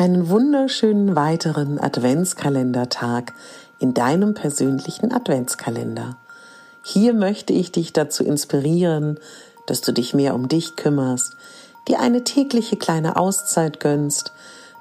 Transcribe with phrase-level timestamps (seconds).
[0.00, 3.34] einen wunderschönen weiteren Adventskalendertag
[3.80, 6.16] in deinem persönlichen Adventskalender.
[6.82, 9.20] Hier möchte ich dich dazu inspirieren,
[9.66, 11.36] dass du dich mehr um dich kümmerst,
[11.86, 14.32] dir eine tägliche kleine Auszeit gönnst,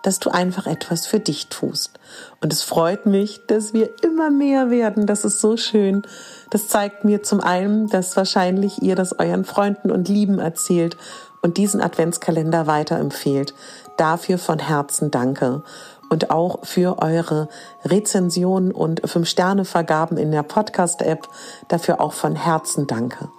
[0.04, 2.00] dass du einfach etwas für dich tust.
[2.40, 5.06] Und es freut mich, dass wir immer mehr werden.
[5.06, 6.04] Das ist so schön.
[6.50, 10.96] Das zeigt mir zum einen, dass wahrscheinlich ihr das euren Freunden und Lieben erzählt
[11.42, 13.54] und diesen Adventskalender weiterempfehlt.
[14.00, 15.62] Dafür von Herzen danke.
[16.10, 17.50] Und auch für eure
[17.84, 21.28] Rezensionen und Fünf-Sterne-Vergaben in der Podcast-App.
[21.68, 23.30] Dafür auch von Herzen danke.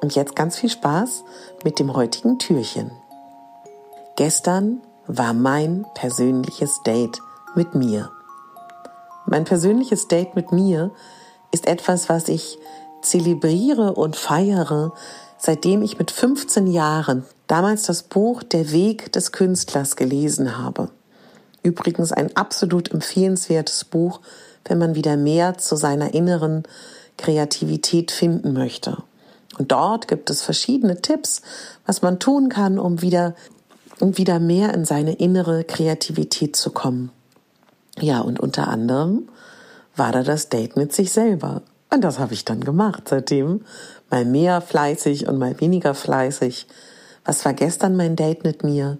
[0.00, 1.22] Und jetzt ganz viel Spaß
[1.64, 2.90] mit dem heutigen Türchen.
[4.16, 7.20] Gestern war mein persönliches Date
[7.54, 8.10] mit mir.
[9.26, 10.92] Mein persönliches Date mit mir
[11.52, 12.58] ist etwas, was ich
[13.02, 14.94] zelebriere und feiere,
[15.36, 20.90] seitdem ich mit 15 Jahren damals das Buch Der Weg des Künstlers gelesen habe.
[21.62, 24.20] Übrigens ein absolut empfehlenswertes Buch,
[24.64, 26.62] wenn man wieder mehr zu seiner inneren
[27.16, 28.98] Kreativität finden möchte.
[29.58, 31.42] Und dort gibt es verschiedene Tipps,
[31.86, 33.34] was man tun kann, um wieder,
[34.00, 37.10] um wieder mehr in seine innere Kreativität zu kommen.
[37.98, 39.28] Ja, und unter anderem
[39.96, 41.62] war da das Date mit sich selber.
[41.90, 43.08] Und das habe ich dann gemacht.
[43.08, 43.64] Seitdem
[44.10, 46.66] mal mehr fleißig und mal weniger fleißig.
[47.26, 48.98] Was war gestern mein Date mit mir?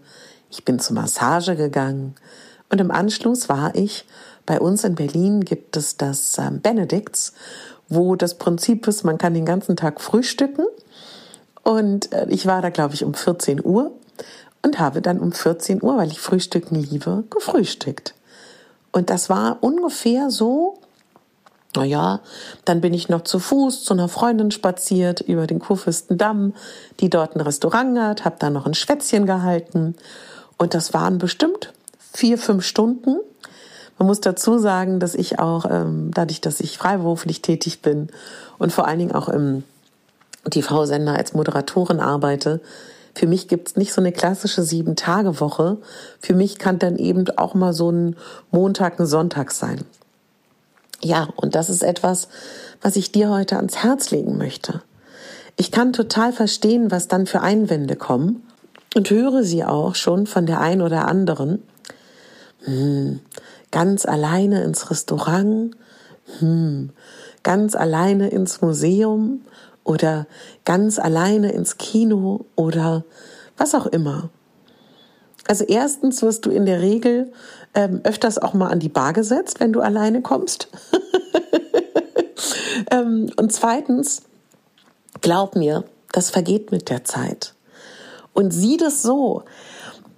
[0.51, 2.17] Ich bin zur Massage gegangen
[2.71, 4.05] und im Anschluss war ich,
[4.45, 7.33] bei uns in Berlin gibt es das ähm, Benedikts,
[7.89, 10.67] wo das Prinzip ist, man kann den ganzen Tag frühstücken
[11.63, 13.93] und äh, ich war da, glaube ich, um 14 Uhr
[14.63, 18.15] und habe dann um 14 Uhr, weil ich Frühstücken liebe, gefrühstückt.
[18.91, 20.79] Und das war ungefähr so,
[21.77, 22.21] naja,
[22.65, 26.55] dann bin ich noch zu Fuß zu einer Freundin spaziert über den Kurfürstendamm,
[27.01, 29.95] die dort ein Restaurant hat, habe da noch ein Schwätzchen gehalten
[30.59, 31.73] und das waren bestimmt
[32.13, 33.19] vier, fünf Stunden.
[33.99, 38.09] Man muss dazu sagen, dass ich auch, ähm, dadurch, dass ich freiberuflich tätig bin
[38.59, 39.65] und vor allen Dingen auch im
[40.51, 42.61] TV-Sender als Moderatorin arbeite,
[43.15, 45.79] für mich gibt's nicht so eine klassische Sieben-Tage-Woche.
[46.21, 48.15] Für mich kann dann eben auch mal so ein
[48.51, 49.87] Montag, ein Sonntag sein.
[51.03, 52.29] Ja, und das ist etwas,
[52.81, 54.83] was ich dir heute ans Herz legen möchte.
[55.57, 58.43] Ich kann total verstehen, was dann für Einwände kommen
[58.95, 61.63] und höre sie auch schon von der ein oder anderen.
[62.65, 63.21] Hm,
[63.71, 65.77] ganz alleine ins Restaurant,
[66.39, 66.91] hm,
[67.43, 69.43] ganz alleine ins Museum
[69.85, 70.27] oder
[70.65, 73.05] ganz alleine ins Kino oder
[73.57, 74.31] was auch immer.
[75.49, 77.33] Also erstens wirst du in der Regel
[77.77, 80.69] ähm, öfters auch mal an die Bar gesetzt, wenn du alleine kommst.
[82.91, 84.23] ähm, und zweitens,
[85.21, 87.55] glaub mir, das vergeht mit der Zeit.
[88.33, 89.45] Und sieh das so,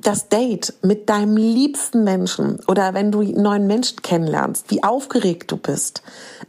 [0.01, 5.51] das Date mit deinem liebsten Menschen oder wenn du einen neuen Menschen kennenlernst, wie aufgeregt
[5.51, 6.03] du bist.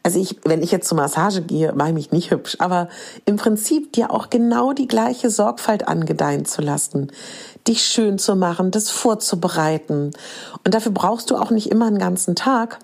[0.03, 2.89] Also ich, wenn ich jetzt zur Massage gehe, mache ich mich nicht hübsch, aber
[3.25, 7.11] im Prinzip dir auch genau die gleiche Sorgfalt angedeihen zu lassen,
[7.69, 10.11] dich schön zu machen, das vorzubereiten.
[10.65, 12.79] Und dafür brauchst du auch nicht immer einen ganzen Tag.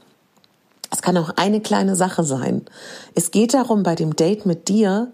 [0.91, 2.65] Es kann auch eine kleine Sache sein.
[3.15, 5.11] Es geht darum, bei dem Date mit dir,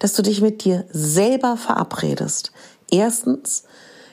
[0.00, 2.52] dass du dich mit dir selber verabredest.
[2.90, 3.64] Erstens,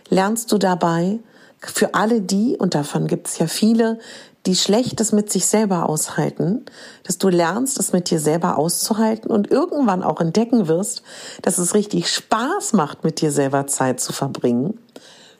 [0.09, 1.19] lernst du dabei
[1.59, 3.99] für alle die, und davon gibt es ja viele,
[4.45, 6.65] die Schlechtes mit sich selber aushalten,
[7.03, 11.03] dass du lernst, es mit dir selber auszuhalten und irgendwann auch entdecken wirst,
[11.43, 14.79] dass es richtig Spaß macht, mit dir selber Zeit zu verbringen.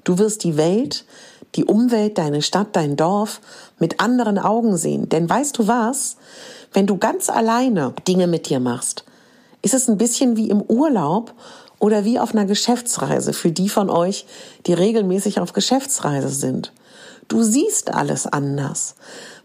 [0.03, 1.06] Du wirst die Welt,
[1.56, 3.42] die Umwelt, deine Stadt, dein Dorf
[3.80, 5.09] mit anderen Augen sehen.
[5.09, 6.18] Denn weißt du was?
[6.74, 9.03] Wenn du ganz alleine Dinge mit dir machst,
[9.62, 11.33] ist es ein bisschen wie im Urlaub
[11.80, 14.25] oder wie auf einer Geschäftsreise für die von euch,
[14.65, 16.71] die regelmäßig auf Geschäftsreise sind.
[17.27, 18.95] Du siehst alles anders.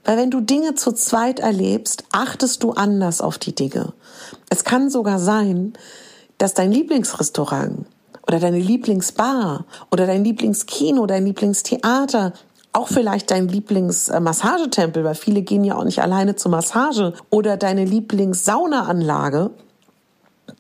[0.05, 3.93] Weil wenn du Dinge zu zweit erlebst, achtest du anders auf die Dinge.
[4.49, 5.73] Es kann sogar sein,
[6.39, 7.87] dass dein Lieblingsrestaurant
[8.27, 12.33] oder deine Lieblingsbar oder dein Lieblingskino, dein Lieblingstheater,
[12.73, 17.85] auch vielleicht dein Lieblingsmassagetempel, weil viele gehen ja auch nicht alleine zur Massage oder deine
[17.85, 19.51] Lieblingssaunaanlage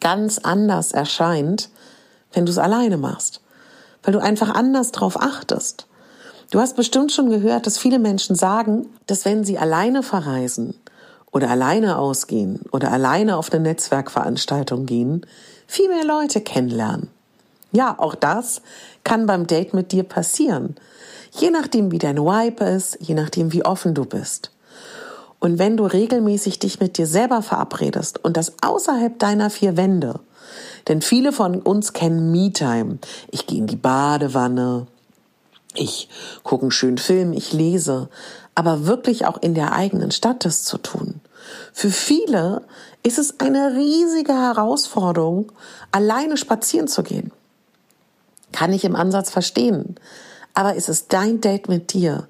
[0.01, 1.69] ganz anders erscheint,
[2.33, 3.41] wenn du es alleine machst,
[4.03, 5.87] weil du einfach anders drauf achtest.
[6.51, 10.75] Du hast bestimmt schon gehört, dass viele Menschen sagen, dass wenn sie alleine verreisen
[11.33, 15.27] oder alleine ausgehen oder alleine auf eine Netzwerkveranstaltung gehen,
[15.67, 17.11] viel mehr Leute kennenlernen.
[17.73, 18.63] Ja, auch das
[19.05, 20.77] kann beim Date mit dir passieren.
[21.33, 24.51] Je nachdem, wie dein Vibe ist, je nachdem, wie offen du bist.
[25.39, 30.21] Und wenn du regelmäßig dich mit dir selber verabredest und das außerhalb deiner vier Wände,
[30.89, 32.99] denn viele von uns kennen Me-Time.
[33.31, 34.87] Ich gehe in die Badewanne,
[35.75, 36.09] ich
[36.43, 38.09] gucke einen schönen Film, ich lese,
[38.55, 41.21] aber wirklich auch in der eigenen Stadt das zu tun.
[41.73, 42.63] Für viele
[43.03, 45.53] ist es eine riesige Herausforderung,
[45.93, 47.31] alleine spazieren zu gehen.
[48.57, 49.97] Kann ich im Ansatz verstehen.
[50.55, 52.27] Aber es ist dein Date mit dir.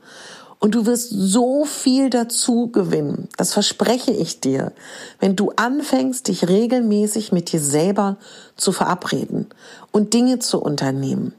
[0.58, 3.28] Und du wirst so viel dazu gewinnen.
[3.36, 4.72] Das verspreche ich dir.
[5.20, 8.16] Wenn du anfängst, dich regelmäßig mit dir selber
[8.56, 9.46] zu verabreden
[9.92, 11.32] und Dinge zu unternehmen.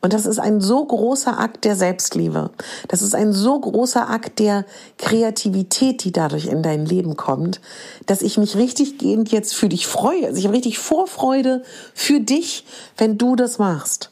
[0.00, 2.48] Und das ist ein so großer Akt der Selbstliebe.
[2.88, 4.64] Das ist ein so großer Akt der
[4.96, 7.60] Kreativität, die dadurch in dein Leben kommt,
[8.06, 10.24] dass ich mich richtig gehend jetzt für dich freue.
[10.24, 12.64] Also ich habe richtig Vorfreude für dich,
[12.96, 14.11] wenn du das machst.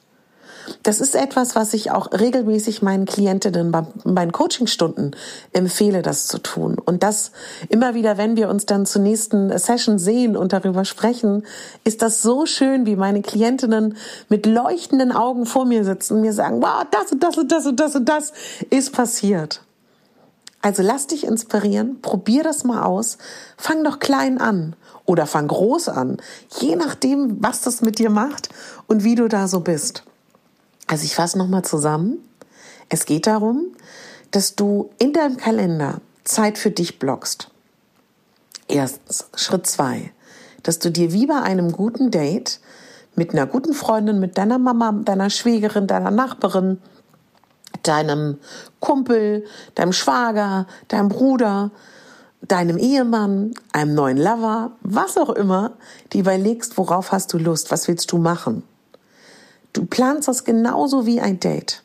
[0.82, 5.16] Das ist etwas, was ich auch regelmäßig meinen Klientinnen bei meinen Coachingstunden
[5.52, 6.76] empfehle, das zu tun.
[6.78, 7.32] Und das
[7.68, 11.44] immer wieder, wenn wir uns dann zur nächsten Session sehen und darüber sprechen,
[11.84, 13.96] ist das so schön, wie meine Klientinnen
[14.28, 17.66] mit leuchtenden Augen vor mir sitzen und mir sagen, wow, das und das und das
[17.66, 18.32] und das und das
[18.70, 19.62] ist passiert.
[20.62, 23.16] Also lass dich inspirieren, probier das mal aus,
[23.56, 24.76] fang doch klein an
[25.06, 26.18] oder fang groß an,
[26.60, 28.50] je nachdem, was das mit dir macht
[28.86, 30.04] und wie du da so bist.
[30.90, 32.18] Also ich fasse nochmal zusammen.
[32.88, 33.76] Es geht darum,
[34.32, 37.48] dass du in deinem Kalender Zeit für dich blockst.
[38.66, 40.12] Erstens, Schritt zwei,
[40.64, 42.58] dass du dir wie bei einem guten Date
[43.14, 46.78] mit einer guten Freundin, mit deiner Mama, deiner Schwägerin, deiner Nachbarin,
[47.84, 48.38] deinem
[48.80, 49.44] Kumpel,
[49.76, 51.70] deinem Schwager, deinem Bruder,
[52.42, 55.74] deinem Ehemann, einem neuen Lover, was auch immer,
[56.12, 58.64] die überlegst, worauf hast du Lust, was willst du machen.
[59.72, 61.82] Du planst das genauso wie ein Date.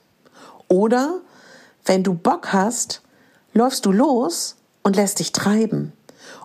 [0.68, 1.20] Oder
[1.86, 3.02] wenn du Bock hast,
[3.54, 5.94] läufst du los und lässt dich treiben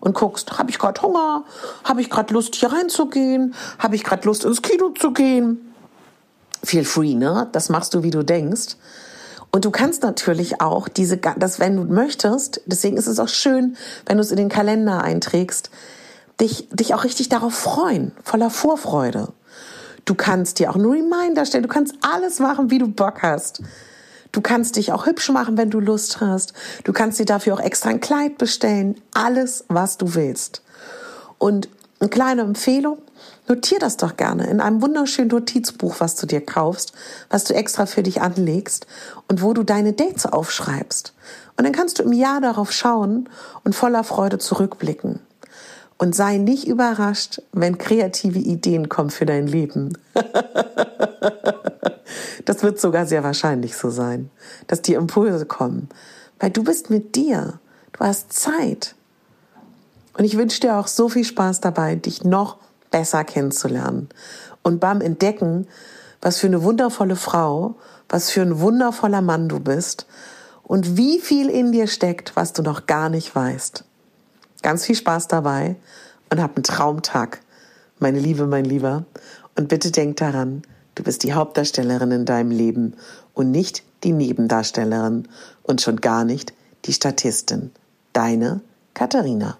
[0.01, 1.45] und guckst, habe ich gerade Hunger,
[1.85, 5.73] habe ich gerade Lust hier reinzugehen, habe ich gerade Lust ins Kino zu gehen.
[6.63, 7.49] Feel free, ne?
[7.53, 8.77] Das machst du, wie du denkst.
[9.51, 13.77] Und du kannst natürlich auch diese, das, wenn du möchtest, deswegen ist es auch schön,
[14.07, 15.71] wenn du es in den Kalender einträgst,
[16.41, 19.29] dich, dich auch richtig darauf freuen, voller Vorfreude.
[20.05, 21.63] Du kannst dir auch einen Reminder stellen.
[21.63, 23.63] Du kannst alles machen, wie du Bock hast.
[24.33, 26.53] Du kannst dich auch hübsch machen, wenn du Lust hast.
[26.85, 29.01] Du kannst dir dafür auch extra ein Kleid bestellen.
[29.13, 30.63] Alles, was du willst.
[31.39, 31.69] Und
[31.99, 32.99] eine kleine Empfehlung,
[33.49, 36.93] notier das doch gerne in einem wunderschönen Notizbuch, was du dir kaufst,
[37.29, 38.87] was du extra für dich anlegst
[39.29, 41.13] und wo du deine Dates aufschreibst.
[41.57, 43.29] Und dann kannst du im Jahr darauf schauen
[43.65, 45.21] und voller Freude zurückblicken.
[46.01, 49.99] Und sei nicht überrascht, wenn kreative Ideen kommen für dein Leben.
[52.47, 54.31] das wird sogar sehr wahrscheinlich so sein,
[54.67, 55.91] dass die Impulse kommen.
[56.39, 57.61] Weil du bist mit dir.
[57.93, 58.95] Du hast Zeit.
[60.17, 62.57] Und ich wünsche dir auch so viel Spaß dabei, dich noch
[62.91, 64.09] besser kennenzulernen.
[64.63, 65.67] Und beim Entdecken,
[66.23, 67.75] was für eine wundervolle Frau,
[68.09, 70.07] was für ein wundervoller Mann du bist
[70.63, 73.85] und wie viel in dir steckt, was du noch gar nicht weißt.
[74.63, 75.77] Ganz viel Spaß dabei
[76.31, 77.41] und hab einen Traumtag,
[77.99, 79.05] meine Liebe, mein Lieber.
[79.57, 80.63] Und bitte denk daran,
[80.95, 82.95] du bist die Hauptdarstellerin in deinem Leben
[83.35, 85.29] und nicht die Nebendarstellerin
[85.63, 86.53] und schon gar nicht
[86.85, 87.71] die Statistin.
[88.13, 88.61] Deine
[88.95, 89.59] Katharina.